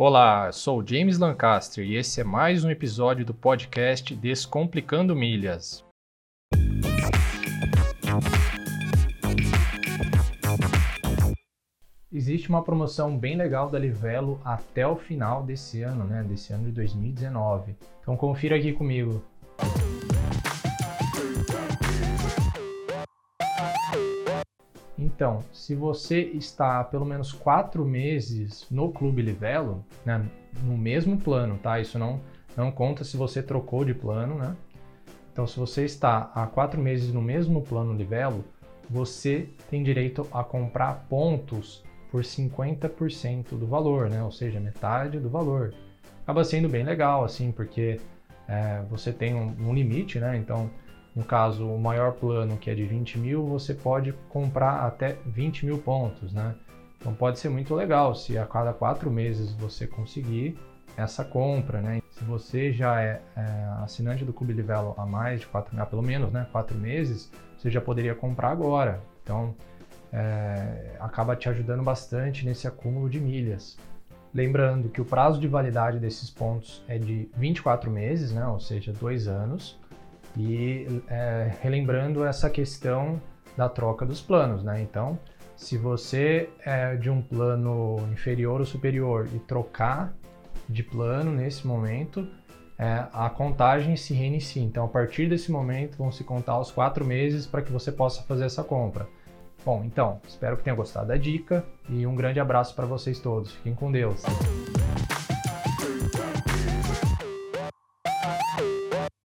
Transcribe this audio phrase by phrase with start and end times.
[0.00, 5.84] Olá, sou James Lancaster e esse é mais um episódio do podcast Descomplicando Milhas.
[12.12, 16.22] Existe uma promoção bem legal da Livelo até o final desse ano, né?
[16.22, 17.74] Desse ano de 2019.
[18.00, 19.20] Então confira aqui comigo.
[25.14, 30.24] Então, se você está pelo menos quatro meses no Clube Livelo, né,
[30.62, 31.80] no mesmo plano, tá?
[31.80, 32.20] Isso não,
[32.54, 34.54] não conta se você trocou de plano, né?
[35.32, 38.44] Então, se você está há quatro meses no mesmo plano Livelo,
[38.88, 44.22] você tem direito a comprar pontos por 50% do valor, né?
[44.22, 45.72] Ou seja, metade do valor.
[46.22, 47.98] Acaba sendo bem legal, assim, porque
[48.46, 50.36] é, você tem um, um limite, né?
[50.36, 50.70] Então,
[51.14, 55.66] no caso, o maior plano, que é de 20 mil, você pode comprar até 20
[55.66, 56.54] mil pontos, né?
[57.00, 60.58] Então pode ser muito legal se a cada quatro meses você conseguir
[60.96, 62.02] essa compra, né?
[62.10, 63.42] Se você já é, é
[63.84, 67.80] assinante do Clube Livelo há mais de quatro, pelo menos, né, quatro meses, você já
[67.80, 69.00] poderia comprar agora.
[69.22, 69.54] Então
[70.12, 73.78] é, acaba te ajudando bastante nesse acúmulo de milhas.
[74.34, 78.46] Lembrando que o prazo de validade desses pontos é de 24 meses, né?
[78.46, 79.78] Ou seja, dois anos.
[80.36, 83.20] E é, relembrando essa questão
[83.56, 84.80] da troca dos planos, né?
[84.80, 85.18] Então,
[85.56, 90.14] se você é de um plano inferior ou superior e trocar
[90.68, 92.28] de plano nesse momento,
[92.78, 94.62] é, a contagem se reinicia.
[94.62, 98.22] Então, a partir desse momento, vão se contar os quatro meses para que você possa
[98.22, 99.08] fazer essa compra.
[99.64, 103.50] Bom, então, espero que tenha gostado da dica e um grande abraço para vocês todos.
[103.52, 104.22] Fiquem com Deus.